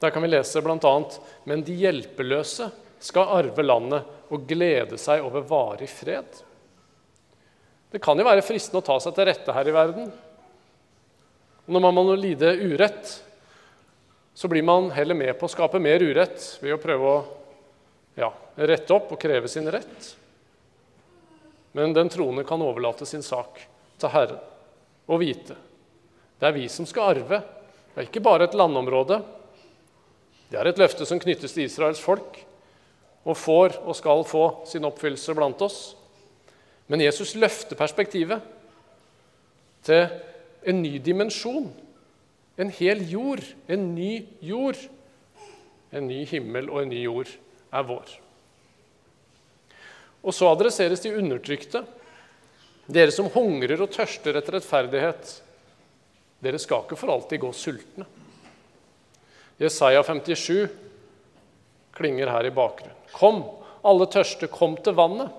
Der 0.00 0.14
kan 0.14 0.24
vi 0.24 0.30
lese 0.30 0.62
bl.a.: 0.64 0.94
Men 1.44 1.64
de 1.66 1.76
hjelpeløse 1.76 2.70
skal 3.04 3.36
arve 3.36 3.66
landet 3.66 4.32
og 4.32 4.46
glede 4.48 4.96
seg 5.00 5.24
over 5.26 5.44
varig 5.44 5.90
fred. 5.92 6.40
Det 7.92 8.00
kan 8.02 8.18
jo 8.18 8.26
være 8.26 8.46
fristende 8.46 8.80
å 8.80 8.86
ta 8.86 8.96
seg 9.02 9.12
til 9.14 9.28
rette 9.28 9.54
her 9.54 9.68
i 9.68 9.76
verden. 9.76 10.08
Når 11.68 11.84
man 11.84 11.94
må 11.96 12.16
lide 12.16 12.56
urett, 12.64 13.12
så 14.34 14.48
blir 14.48 14.64
man 14.64 14.88
heller 14.96 15.14
med 15.14 15.36
på 15.38 15.46
å 15.46 15.52
skape 15.52 15.82
mer 15.82 16.02
urett 16.02 16.48
ved 16.64 16.74
å 16.74 16.80
prøve 16.80 17.12
å 17.12 17.20
ja, 18.18 18.32
rette 18.56 18.94
opp 18.94 19.12
og 19.14 19.20
kreve 19.20 19.50
sin 19.50 19.68
rett. 19.72 20.10
Men 21.74 21.94
den 21.94 22.10
troende 22.12 22.44
kan 22.46 22.62
overlate 22.62 23.06
sin 23.06 23.24
sak 23.24 23.58
til 23.98 24.12
Herren 24.14 24.42
og 25.10 25.20
vite 25.20 25.56
det 26.44 26.50
er 26.50 26.56
vi 26.58 26.66
som 26.68 26.84
skal 26.84 27.14
arve. 27.14 27.38
Det 27.94 28.02
er 28.02 28.08
ikke 28.08 28.20
bare 28.20 28.44
et 28.44 28.56
landområde, 28.58 29.20
det 30.50 30.58
er 30.60 30.68
et 30.68 30.80
løfte 30.82 31.06
som 31.08 31.20
knyttes 31.22 31.54
til 31.54 31.64
Israels 31.64 32.02
folk, 32.02 32.36
og 33.24 33.38
får 33.38 33.78
og 33.80 33.96
skal 33.96 34.24
få 34.28 34.42
sin 34.68 34.84
oppfyllelse 34.84 35.34
blant 35.38 35.62
oss. 35.64 35.78
Men 36.90 37.00
Jesus 37.00 37.32
løfter 37.38 37.78
perspektivet 37.80 38.44
til 39.86 40.04
en 40.68 40.82
ny 40.82 40.98
dimensjon. 41.00 41.70
En 42.60 42.70
hel 42.76 43.00
jord, 43.08 43.40
en 43.68 43.94
ny 43.94 44.26
jord. 44.44 44.76
En 45.94 46.04
ny 46.10 46.26
himmel 46.28 46.68
og 46.68 46.82
en 46.82 46.92
ny 46.92 47.00
jord 47.06 47.32
er 47.72 47.88
vår. 47.88 48.18
Og 50.24 50.34
så 50.34 50.48
adresseres 50.48 51.02
de 51.04 51.12
undertrykte. 51.14 51.84
Dere 52.86 53.12
som 53.12 53.30
hungrer 53.32 53.80
og 53.84 53.92
tørster 53.92 54.36
etter 54.36 54.58
rettferdighet. 54.58 55.32
Dere 56.44 56.60
skal 56.60 56.84
ikke 56.84 56.98
for 57.00 57.12
alltid 57.14 57.40
gå 57.44 57.52
sultne. 57.56 58.06
Jesaja 59.60 60.02
57 60.02 60.68
klinger 61.94 62.32
her 62.32 62.48
i 62.48 62.52
bakgrunnen. 62.54 62.96
Kom, 63.14 63.44
alle 63.86 64.08
tørste, 64.10 64.48
kom 64.50 64.74
til 64.82 64.96
vannet. 64.98 65.30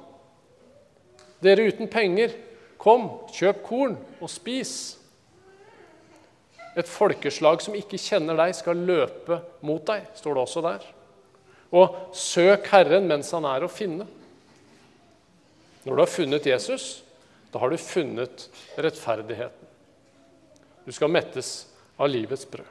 Dere 1.43 1.67
uten 1.67 1.89
penger, 1.91 2.31
kom, 2.79 3.09
kjøp 3.35 3.63
korn 3.65 3.97
og 4.21 4.31
spis. 4.31 4.95
Et 6.75 6.87
folkeslag 6.89 7.61
som 7.63 7.75
ikke 7.77 7.99
kjenner 7.99 8.37
deg, 8.39 8.55
skal 8.55 8.79
løpe 8.87 9.39
mot 9.65 9.83
deg, 9.87 10.07
står 10.15 10.37
det 10.37 10.43
også 10.45 10.63
der. 10.65 10.87
Og 11.75 12.15
søk 12.15 12.69
Herren 12.71 13.07
mens 13.09 13.31
han 13.35 13.47
er 13.49 13.65
å 13.65 13.71
finne. 13.71 14.07
Når 15.85 15.93
du 15.93 16.01
har 16.01 16.11
funnet 16.11 16.47
Jesus, 16.49 17.03
da 17.53 17.61
har 17.61 17.71
du 17.71 17.77
funnet 17.79 18.47
rettferdigheten. 18.81 19.69
Du 20.85 20.91
skal 20.93 21.11
mettes 21.13 21.67
av 21.97 22.09
livets 22.11 22.45
brød. 22.49 22.67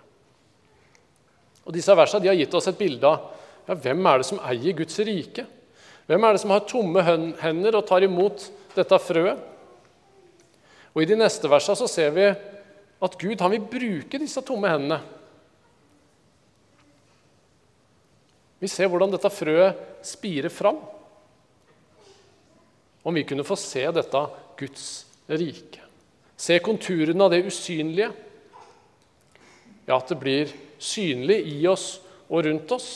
Og 1.64 1.73
Disse 1.75 1.94
versene 1.97 2.28
har 2.28 2.37
gitt 2.37 2.54
oss 2.54 2.68
et 2.68 2.78
bilde 2.78 3.09
av 3.09 3.30
ja, 3.64 3.75
hvem 3.75 4.04
er 4.11 4.21
det 4.21 4.28
som 4.28 4.42
eier 4.44 4.76
Guds 4.76 4.99
rike. 5.06 5.47
Hvem 6.04 6.26
er 6.26 6.37
det 6.37 6.42
som 6.42 6.52
har 6.52 6.66
tomme 6.68 7.00
hender 7.40 7.78
og 7.78 7.87
tar 7.88 8.04
imot 8.04 8.44
dette 8.75 8.99
frøet? 9.00 9.40
Og 10.92 11.02
I 11.02 11.09
de 11.09 11.16
neste 11.18 11.49
versene 11.50 11.78
så 11.80 11.88
ser 11.90 12.12
vi 12.14 12.26
at 12.28 13.16
Gud 13.18 13.40
han 13.40 13.54
vil 13.54 13.64
bruke 13.73 14.21
disse 14.21 14.42
tomme 14.44 14.68
hendene. 14.71 15.00
Vi 18.61 18.68
ser 18.71 18.88
hvordan 18.88 19.12
dette 19.12 19.33
frøet 19.33 20.04
spirer 20.06 20.52
fram. 20.52 20.78
Om 23.04 23.14
vi 23.14 23.25
kunne 23.28 23.44
få 23.44 23.56
se 23.61 23.84
dette 23.92 24.26
Guds 24.58 24.84
rike. 25.28 25.80
Se 26.37 26.58
konturene 26.64 27.25
av 27.25 27.32
det 27.34 27.44
usynlige. 27.46 28.11
Ja, 29.84 29.99
at 29.99 30.08
det 30.08 30.18
blir 30.20 30.52
synlig 30.80 31.42
i 31.52 31.58
oss 31.68 31.99
og 32.30 32.46
rundt 32.46 32.73
oss. 32.73 32.88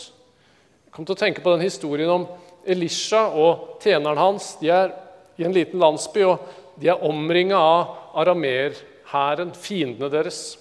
Jeg 0.88 0.95
kom 0.97 1.07
til 1.07 1.15
å 1.15 1.21
tenke 1.21 1.45
på 1.45 1.53
den 1.53 1.67
historien 1.67 2.11
om 2.11 2.25
Elisha 2.69 3.27
og 3.29 3.83
tjeneren 3.85 4.21
hans. 4.21 4.55
De 4.62 4.73
er 4.73 4.95
i 5.38 5.45
en 5.47 5.55
liten 5.55 5.81
landsby, 5.81 6.25
og 6.25 6.81
de 6.81 6.91
er 6.91 7.05
omringa 7.05 7.59
av 7.61 8.19
aramerhæren, 8.25 9.53
fiendene 9.55 10.11
deres. 10.12 10.57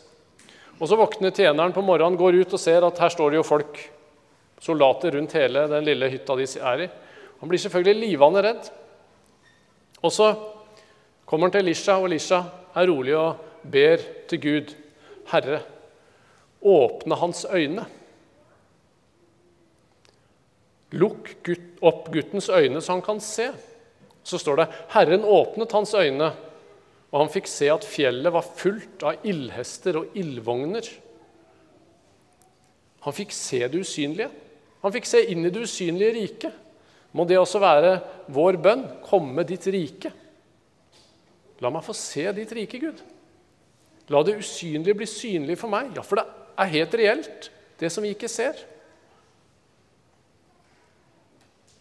Og 0.77 0.89
Så 0.89 0.97
våkner 0.99 1.31
tjeneren 1.33 1.73
på 1.73 1.81
morgenen, 1.81 2.19
går 2.19 2.43
ut 2.43 2.53
og 2.53 2.61
ser 2.61 2.85
at 2.85 2.99
her 3.01 3.09
står 3.09 3.31
det 3.31 3.39
jo 3.39 3.47
folk, 3.47 3.79
soldater, 4.61 5.15
rundt 5.15 5.33
hele 5.37 5.65
den 5.71 5.85
lille 5.85 6.09
hytta 6.11 6.35
de 6.37 6.45
er 6.45 6.83
i. 6.85 6.89
Han 7.39 7.49
blir 7.49 7.61
selvfølgelig 7.61 8.03
livende 8.03 8.43
redd. 8.45 8.69
Og 10.01 10.13
så 10.13 10.31
kommer 11.25 11.47
han 11.47 11.55
til 11.55 11.65
Elisha, 11.65 11.97
og 11.97 12.09
Elisha 12.09 12.41
er 12.75 12.89
rolig 12.89 13.15
og 13.17 13.41
ber 13.63 14.03
til 14.29 14.41
Gud. 14.41 14.75
Herre, 15.31 15.61
åpne 16.61 17.17
hans 17.19 17.45
øyne. 17.51 17.85
Lukk 20.95 21.49
opp 21.83 22.07
guttens 22.13 22.47
øyne 22.49 22.81
så 22.81 22.95
han 22.95 23.03
kan 23.03 23.19
se. 23.19 23.49
Så 24.23 24.39
står 24.39 24.61
det 24.61 24.67
Herren 24.93 25.23
åpnet 25.23 25.71
hans 25.75 25.93
øyne, 25.95 26.31
og 27.11 27.19
han 27.21 27.31
fikk 27.31 27.47
se 27.47 27.69
at 27.71 27.87
fjellet 27.87 28.33
var 28.33 28.47
fullt 28.55 29.03
av 29.07 29.27
ildhester 29.27 30.01
og 30.01 30.15
ildvogner. 30.19 30.87
Han 33.07 33.15
fikk 33.15 33.31
se 33.35 33.61
det 33.67 33.79
usynlige. 33.79 34.29
Han 34.83 34.93
fikk 34.95 35.07
se 35.07 35.21
inn 35.31 35.45
i 35.47 35.51
det 35.53 35.63
usynlige 35.63 36.15
riket. 36.17 36.57
Må 37.17 37.25
det 37.25 37.39
også 37.41 37.61
være 37.61 37.97
vår 38.33 38.59
bønn? 38.61 38.85
Komme 39.05 39.45
ditt 39.47 39.65
rike. 39.73 40.11
La 41.63 41.71
meg 41.73 41.85
få 41.85 41.95
se 41.97 42.27
ditt 42.37 42.51
rike, 42.53 42.79
Gud. 42.81 43.01
La 44.13 44.21
det 44.23 44.37
usynlige 44.39 44.95
bli 44.95 45.07
synlig 45.09 45.57
for 45.59 45.71
meg. 45.71 45.89
Ja, 45.97 46.03
for 46.05 46.21
det 46.21 46.27
er 46.61 46.73
helt 46.75 46.97
reelt, 46.99 47.49
det 47.81 47.89
som 47.93 48.05
vi 48.05 48.13
ikke 48.13 48.29
ser. 48.31 48.59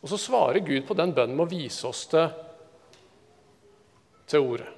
Og 0.03 0.11
så 0.13 0.19
svarer 0.23 0.65
Gud 0.65 0.85
på 0.89 0.97
den 0.97 1.13
bønnen 1.15 1.37
med 1.37 1.49
å 1.49 1.51
vise 1.51 1.87
oss 1.89 2.05
det 2.13 2.27
til 4.31 4.45
ordet. 4.53 4.69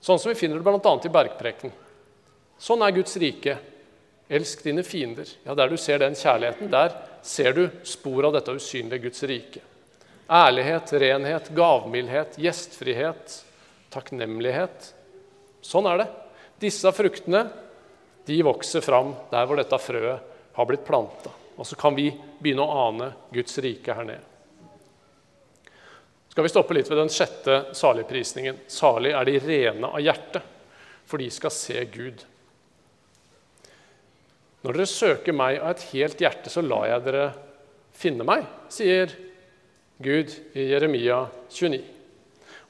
Sånn 0.00 0.20
som 0.20 0.30
vi 0.30 0.38
finner 0.38 0.60
det 0.60 0.64
bl.a. 0.64 0.94
i 1.04 1.12
bergpreken. 1.12 1.74
Sånn 2.58 2.82
er 2.82 2.94
Guds 2.96 3.16
rike. 3.20 3.58
Elsk 4.28 4.62
dine 4.64 4.84
fiender. 4.84 5.28
Ja, 5.44 5.54
Der 5.54 5.68
du 5.68 5.76
ser 5.76 6.00
den 6.02 6.16
kjærligheten, 6.16 6.70
der 6.70 6.94
ser 7.22 7.52
du 7.56 7.68
spor 7.84 8.28
av 8.28 8.36
dette 8.36 8.54
usynlige 8.56 9.08
Guds 9.08 9.22
rike. 9.28 9.62
Ærlighet, 10.28 10.92
renhet, 11.00 11.48
gavmildhet, 11.56 12.36
gjestfrihet, 12.36 13.38
takknemlighet, 13.94 14.92
Sånn 15.68 15.88
er 15.90 16.00
det. 16.00 16.08
Disse 16.62 16.90
fruktene 16.94 17.44
de 18.28 18.38
vokser 18.44 18.84
fram 18.84 19.14
der 19.30 19.46
hvor 19.48 19.58
dette 19.58 19.78
frøet 19.80 20.36
har 20.56 20.68
blitt 20.68 20.86
planta. 20.86 21.32
Og 21.58 21.66
så 21.66 21.76
kan 21.78 21.96
vi 21.96 22.10
begynne 22.38 22.64
å 22.64 22.84
ane 22.86 23.10
Guds 23.34 23.58
rike 23.62 23.94
her 23.94 24.06
nede. 24.06 24.24
Skal 26.28 26.46
vi 26.46 26.52
stoppe 26.52 26.76
litt 26.76 26.88
ved 26.90 27.00
den 27.00 27.10
sjette 27.10 27.74
saligprisningen. 27.74 28.60
Salig 28.70 29.10
er 29.16 29.26
de 29.26 29.38
rene 29.42 29.90
av 29.90 30.02
hjerte, 30.02 30.42
for 31.08 31.18
de 31.18 31.28
skal 31.34 31.52
se 31.54 31.82
Gud. 31.90 32.22
Når 34.62 34.76
dere 34.76 34.90
søker 34.90 35.34
meg 35.34 35.58
av 35.58 35.72
et 35.72 35.86
helt 35.90 36.22
hjerte, 36.22 36.52
så 36.52 36.62
lar 36.62 36.86
jeg 36.86 37.04
dere 37.08 37.26
finne 37.98 38.26
meg, 38.26 38.46
sier 38.70 39.10
Gud 39.98 40.30
i 40.54 40.68
Jeremia 40.70 41.24
29. 41.50 41.82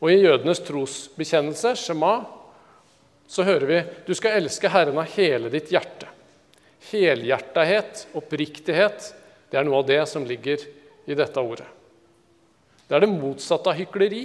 Og 0.01 0.13
i 0.13 0.21
jødenes 0.23 0.63
trosbekjennelse, 0.65 1.75
Shema, 1.77 2.23
så 3.29 3.45
hører 3.45 3.69
vi 3.69 3.81
du 4.07 4.15
skal 4.17 4.39
elske 4.39 4.71
Herren 4.73 4.97
av 4.97 5.11
hele 5.13 5.51
ditt 5.53 5.69
hjerte. 5.75 6.09
Helhjertethet, 6.89 8.07
oppriktighet, 8.17 9.11
det 9.51 9.61
er 9.61 9.67
noe 9.69 9.83
av 9.83 9.89
det 9.91 10.01
som 10.09 10.25
ligger 10.25 10.63
i 11.09 11.17
dette 11.17 11.43
ordet. 11.43 11.67
Det 12.89 12.97
er 12.97 13.05
det 13.05 13.13
motsatte 13.13 13.69
av 13.69 13.77
hykleri. 13.77 14.25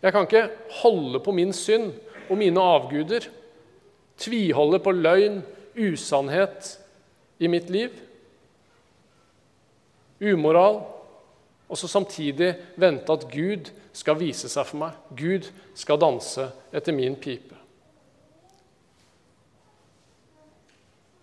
Jeg 0.00 0.14
kan 0.14 0.24
ikke 0.24 0.46
holde 0.80 1.20
på 1.20 1.34
min 1.36 1.52
synd 1.52 1.90
og 2.28 2.38
mine 2.40 2.62
avguder, 2.62 3.26
tviholde 4.18 4.80
på 4.80 4.94
løgn, 4.96 5.42
usannhet 5.76 6.72
i 7.38 7.50
mitt 7.50 7.68
liv, 7.70 7.92
umoral, 10.24 10.80
og 11.68 11.76
så 11.76 11.88
samtidig 11.90 12.54
vente 12.80 13.12
at 13.12 13.26
Gud 13.28 13.68
skal 13.92 14.16
vise 14.20 14.48
seg 14.48 14.66
for 14.68 14.80
meg. 14.80 15.00
Gud 15.12 15.48
skal 15.76 16.00
danse 16.00 16.48
etter 16.72 16.96
min 16.96 17.16
pipe. 17.20 17.56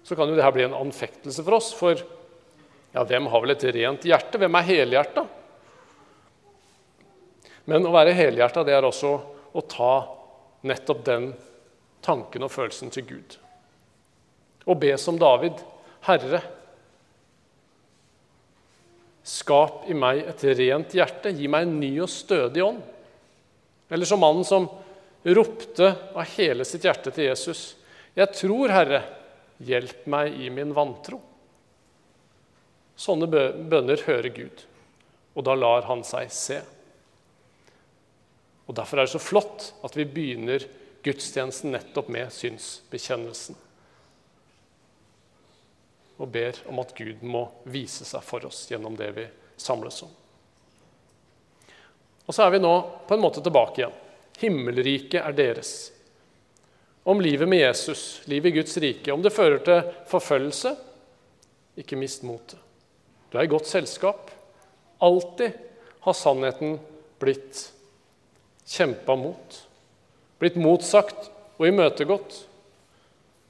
Så 0.05 0.13
kan 0.13 0.29
jo 0.29 0.37
dette 0.37 0.51
bli 0.53 0.67
en 0.67 0.77
anfektelse 0.77 1.41
for 1.41 1.57
oss, 1.57 1.71
for 1.73 1.97
ja, 1.97 3.01
hvem 3.03 3.25
har 3.31 3.41
vel 3.41 3.55
et 3.55 3.65
rent 3.73 4.05
hjerte? 4.05 4.37
Hvem 4.39 4.57
er 4.59 4.67
helhjerta? 4.69 5.25
Men 7.65 7.87
å 7.89 7.95
være 7.95 8.13
helhjerta 8.13 8.61
det 8.67 8.75
er 8.77 8.85
også 8.85 9.15
å 9.55 9.63
ta 9.65 9.95
nettopp 10.69 11.01
den 11.07 11.31
tanken 12.05 12.45
og 12.45 12.53
følelsen 12.53 12.93
til 12.93 13.07
Gud. 13.09 13.37
Og 14.69 14.77
be 14.81 14.93
som 15.01 15.17
David, 15.21 15.57
Herre, 16.05 16.43
Skap 19.35 19.83
i 19.91 19.95
meg 19.97 20.21
et 20.29 20.43
rent 20.55 20.93
hjerte, 20.95 21.33
gi 21.35 21.49
meg 21.51 21.65
en 21.65 21.79
ny 21.81 21.91
og 22.05 22.11
stødig 22.11 22.63
ånd. 22.63 22.81
Eller 23.91 24.07
som 24.07 24.21
mannen 24.23 24.45
som 24.47 24.67
ropte 25.35 25.89
av 26.15 26.29
hele 26.37 26.65
sitt 26.67 26.85
hjerte 26.85 27.11
til 27.11 27.27
Jesus. 27.27 27.63
Jeg 28.15 28.31
tror, 28.37 28.71
Herre, 28.71 29.01
hjelp 29.65 30.05
meg 30.11 30.37
i 30.39 30.47
min 30.53 30.71
vantro. 30.75 31.19
Sånne 32.95 33.27
bønner 33.27 34.05
hører 34.07 34.31
Gud, 34.31 34.63
og 35.35 35.47
da 35.47 35.57
lar 35.57 35.89
han 35.89 36.05
seg 36.07 36.31
se. 36.31 36.61
Og 38.65 38.73
Derfor 38.77 39.01
er 39.01 39.07
det 39.07 39.13
så 39.17 39.21
flott 39.21 39.67
at 39.85 39.99
vi 39.99 40.07
begynner 40.07 40.63
gudstjenesten 41.05 41.75
nettopp 41.75 42.07
med 42.13 42.31
synsbekjennelsen 42.33 43.64
og 46.17 46.29
ber 46.31 46.57
om 46.71 46.79
at 46.79 46.93
Gud 46.95 47.23
må 47.25 47.47
vise 47.67 48.07
seg 48.07 48.23
for 48.23 48.45
oss 48.47 48.63
gjennom 48.69 48.95
det 48.97 49.09
vi 49.17 49.25
samles 49.59 50.01
om. 50.05 50.13
Og 52.25 52.33
så 52.33 52.45
er 52.45 52.55
vi 52.55 52.63
nå 52.63 52.73
på 53.07 53.15
en 53.15 53.21
måte 53.21 53.43
tilbake 53.43 53.81
igjen. 53.81 53.99
Himmelriket 54.39 55.21
er 55.21 55.35
deres. 55.35 55.73
Om 57.05 57.21
livet 57.21 57.47
med 57.49 57.61
Jesus, 57.61 58.21
livet 58.25 58.49
i 58.49 58.55
Guds 58.57 58.77
rike. 58.81 59.13
Om 59.13 59.21
det 59.21 59.33
fører 59.35 59.61
til 59.63 59.91
forfølgelse, 60.09 60.73
ikke 61.77 61.99
mist 61.99 62.25
motet. 62.25 62.57
Du 63.29 63.37
er 63.37 63.45
i 63.45 63.51
godt 63.51 63.69
selskap. 63.69 64.31
Alltid 65.03 65.53
har 66.05 66.17
sannheten 66.17 66.79
blitt 67.21 67.61
kjempa 68.65 69.15
mot. 69.19 69.59
Blitt 70.41 70.57
motsagt 70.59 71.29
og 71.59 71.67
imøtegått. 71.69 72.39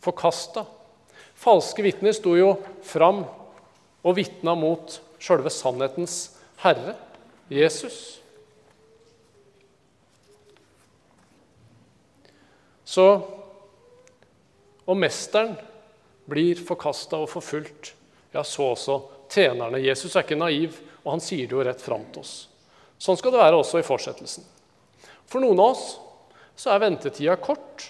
Forkasta 0.04 0.66
Falske 1.46 1.84
vitner 1.86 2.16
sto 2.18 2.34
jo 2.40 2.56
fram 2.82 3.22
og 4.02 4.16
vitna 4.18 4.56
mot 4.58 4.96
sjølve 5.22 5.52
sannhetens 5.54 6.16
herre, 6.64 6.96
Jesus. 7.54 8.18
Så 12.86 13.06
om 14.86 14.98
mesteren 15.02 15.54
blir 16.30 16.58
forkasta 16.66 17.20
og 17.22 17.30
forfulgt, 17.30 17.92
ja, 18.34 18.42
så 18.42 18.72
også 18.72 18.98
tjenerne. 19.30 19.84
Jesus 19.86 20.16
er 20.16 20.26
ikke 20.26 20.38
naiv, 20.38 20.80
og 21.04 21.16
han 21.16 21.22
sier 21.22 21.46
det 21.46 21.58
jo 21.58 21.66
rett 21.66 21.82
fram 21.82 22.08
til 22.14 22.26
oss. 22.26 22.34
Sånn 22.98 23.18
skal 23.22 23.34
det 23.36 23.42
være 23.44 23.60
også 23.60 23.82
i 23.82 23.86
fortsettelsen. 23.86 24.46
For 25.30 25.46
noen 25.46 25.62
av 25.62 25.76
oss 25.76 25.86
så 26.58 26.74
er 26.74 26.82
ventetida 26.86 27.38
kort 27.38 27.90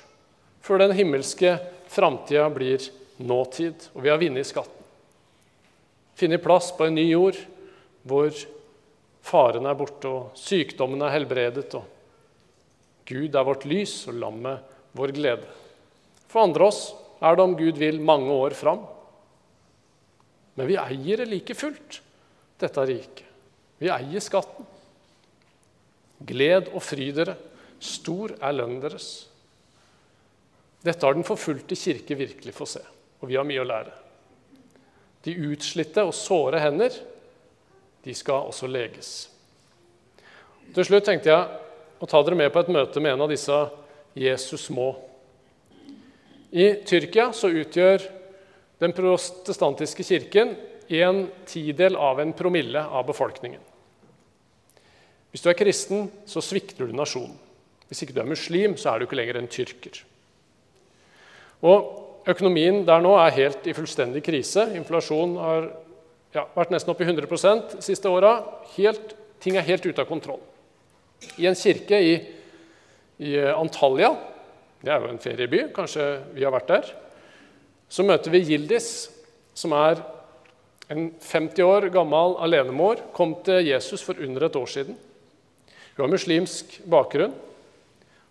før 0.65 0.83
den 0.83 0.95
himmelske 0.97 1.55
framtida 1.91 2.49
blir 2.51 2.83
nåtid, 3.17 3.89
og 3.93 4.03
vi 4.03 4.11
har 4.11 4.19
vunnet 4.19 4.47
skatten. 4.47 4.83
Funnet 6.15 6.43
plass 6.43 6.71
på 6.75 6.87
en 6.87 6.95
ny 6.95 7.09
jord 7.09 7.37
hvor 8.07 8.31
faren 9.25 9.67
er 9.67 9.77
borte, 9.77 10.07
og 10.07 10.39
sykdommen 10.39 11.01
er 11.03 11.15
helbredet, 11.15 11.67
og 11.75 11.91
Gud 13.05 13.35
er 13.35 13.45
vårt 13.45 13.65
lys 13.69 13.93
og 14.09 14.19
lammet 14.21 14.75
vår 14.97 15.13
glede. 15.15 15.49
For 16.31 16.45
andre 16.45 16.69
oss 16.69 16.87
er 17.21 17.35
det 17.35 17.45
om 17.45 17.57
Gud 17.57 17.77
vil 17.79 17.99
mange 18.01 18.33
år 18.33 18.55
fram. 18.57 18.81
Men 20.55 20.69
vi 20.69 20.79
eier 20.79 21.21
det 21.21 21.29
like 21.29 21.57
fullt, 21.57 21.99
dette 22.61 22.87
riket. 22.87 23.23
Vi 23.77 23.91
eier 23.91 24.23
skatten. 24.23 24.65
Gled 26.25 26.71
og 26.71 26.79
fry 26.81 27.09
dere, 27.13 27.35
stor 27.83 28.37
er 28.39 28.55
lønnen 28.55 28.79
deres. 28.81 29.09
Dette 30.85 31.03
har 31.03 31.17
den 31.17 31.27
forfulgte 31.27 31.75
kirke 31.77 32.15
virkelig 32.17 32.55
fått 32.55 32.77
se 32.77 32.85
og 33.21 33.29
vi 33.29 33.37
har 33.37 33.47
mye 33.47 33.63
å 33.63 33.67
lære. 33.67 33.93
De 35.25 35.33
utslitte 35.49 36.03
og 36.05 36.13
såre 36.13 36.61
hender 36.61 36.93
de 38.05 38.13
skal 38.13 38.51
også 38.51 38.69
leges. 38.69 39.13
Til 40.75 40.85
slutt 40.85 41.07
tenkte 41.07 41.31
jeg 41.31 42.01
å 42.01 42.09
ta 42.09 42.21
dere 42.21 42.37
med 42.37 42.51
på 42.53 42.61
et 42.61 42.71
møte 42.73 43.01
med 43.01 43.15
en 43.15 43.25
av 43.25 43.31
disse 43.31 43.57
Jesus 44.15 44.67
små. 44.67 44.91
I 46.55 46.85
Tyrkia 46.87 47.31
så 47.35 47.49
utgjør 47.49 48.05
den 48.83 48.93
protestantiske 48.95 50.05
kirken 50.05 50.53
en 50.93 51.25
tidel 51.49 51.97
av 51.97 52.21
en 52.21 52.33
promille 52.37 52.79
av 52.79 53.07
befolkningen. 53.07 53.61
Hvis 55.33 55.43
du 55.43 55.49
er 55.51 55.57
kristen, 55.57 56.09
så 56.29 56.43
svikter 56.43 56.85
du 56.85 56.95
nasjonen. 56.95 57.33
Hvis 57.89 58.05
ikke 58.05 58.15
du 58.15 58.21
er 58.21 58.29
muslim, 58.29 58.77
så 58.79 58.91
er 58.91 59.01
du 59.01 59.05
ikke 59.05 59.17
lenger 59.17 59.39
en 59.39 59.49
tyrker. 59.51 59.97
Og 61.65 62.04
Økonomien 62.25 62.81
der 62.87 63.03
nå 63.05 63.13
er 63.21 63.35
helt 63.35 63.67
i 63.69 63.73
fullstendig 63.77 64.23
krise. 64.25 64.65
Inflasjonen 64.77 65.35
har 65.37 65.67
ja, 66.33 66.45
vært 66.55 66.71
nesten 66.73 66.91
oppe 66.93 67.05
i 67.05 67.09
100 67.09 67.27
de 67.75 67.85
siste 67.85 68.09
åra. 68.09 68.39
Ting 68.75 69.57
er 69.57 69.67
helt 69.67 69.85
ute 69.85 70.01
av 70.01 70.09
kontroll. 70.09 70.41
I 71.37 71.45
en 71.49 71.57
kirke 71.57 71.99
i, 72.01 72.15
i 73.21 73.35
Antalya, 73.53 74.11
det 74.81 74.91
er 74.93 75.01
jo 75.01 75.11
en 75.13 75.21
ferieby, 75.21 75.61
kanskje 75.73 76.07
vi 76.35 76.43
har 76.45 76.53
vært 76.53 76.71
der, 76.71 76.89
så 77.89 78.03
møter 78.05 78.33
vi 78.33 78.43
Gildis, 78.45 78.89
som 79.55 79.73
er 79.77 80.01
en 80.91 81.07
50 81.21 81.61
år 81.65 81.87
gammel 81.93 82.35
alenemor. 82.43 83.01
Kom 83.15 83.37
til 83.45 83.69
Jesus 83.69 84.03
for 84.05 84.17
under 84.21 84.47
et 84.47 84.57
år 84.57 84.69
siden. 84.69 84.97
Hun 85.95 86.03
har 86.03 86.11
muslimsk 86.11 86.79
bakgrunn. 86.91 87.33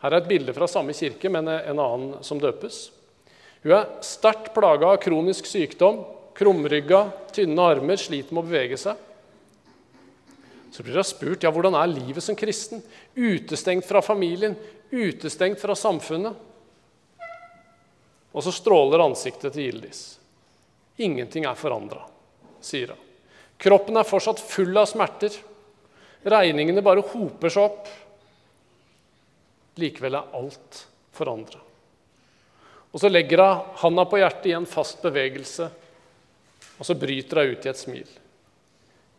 Her 0.03 0.13
er 0.13 0.21
et 0.21 0.29
bilde 0.29 0.53
fra 0.53 0.69
samme 0.69 0.93
kirke, 0.93 1.31
men 1.33 1.49
en 1.49 1.81
annen 1.81 2.19
som 2.27 2.43
døpes. 2.43 2.91
Hun 3.65 3.73
er 3.73 3.89
sterkt 4.05 4.53
plaga 4.53 4.93
av 4.93 5.01
kronisk 5.01 5.49
sykdom, 5.49 6.03
krumrygga, 6.37 7.07
tynne 7.33 7.65
armer, 7.65 7.97
sliter 7.97 8.37
med 8.37 8.45
å 8.45 8.49
bevege 8.51 8.77
seg. 8.81 8.99
Så 10.75 10.83
blir 10.83 10.99
hun 10.99 11.07
spurt 11.07 11.47
ja, 11.47 11.53
hvordan 11.55 11.77
er 11.79 11.89
livet 11.89 12.25
som 12.25 12.37
kristen. 12.37 12.83
Utestengt 13.15 13.87
fra 13.89 14.03
familien, 14.05 14.57
utestengt 14.91 15.63
fra 15.63 15.77
samfunnet. 15.79 16.37
Og 18.35 18.43
så 18.43 18.53
stråler 18.53 19.05
ansiktet 19.05 19.55
til 19.55 19.71
Gildis. 19.71 20.05
Ingenting 21.01 21.47
er 21.47 21.59
forandra, 21.59 22.05
sier 22.61 22.93
hun. 22.93 23.03
Kroppen 23.65 23.97
er 23.97 24.05
fortsatt 24.05 24.43
full 24.43 24.75
av 24.77 24.91
smerter. 24.91 25.33
Regningene 26.27 26.83
bare 26.85 27.07
hoper 27.15 27.55
seg 27.55 27.69
opp. 27.71 27.93
Likevel 29.81 30.19
er 30.19 30.35
alt 30.37 30.83
forandra. 31.15 31.63
Og 32.95 33.03
så 33.03 33.11
legger 33.11 33.43
hun 33.43 33.73
handa 33.83 34.05
på 34.07 34.21
hjertet 34.21 34.53
i 34.53 34.55
en 34.55 34.69
fast 34.71 35.03
bevegelse, 35.03 35.67
og 36.79 36.87
så 36.87 36.95
bryter 36.99 37.43
hun 37.43 37.57
ut 37.57 37.67
i 37.67 37.73
et 37.73 37.81
smil. 37.81 38.15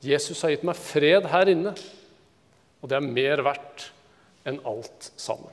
Jesus 0.05 0.41
har 0.45 0.53
gitt 0.53 0.65
meg 0.67 0.79
fred 0.79 1.27
her 1.31 1.51
inne, 1.51 1.75
og 2.79 2.89
det 2.91 2.97
er 2.97 3.13
mer 3.19 3.43
verdt 3.43 3.89
enn 4.47 4.61
alt 4.67 5.11
sammen. 5.19 5.51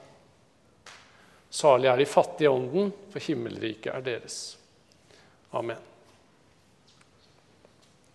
Salig 1.52 1.90
er 1.90 1.98
de 2.00 2.08
fattige 2.08 2.48
i 2.48 2.52
ånden, 2.52 2.92
for 3.12 3.26
himmelriket 3.26 3.90
er 3.92 4.04
deres. 4.06 4.36
Amen. 5.52 5.91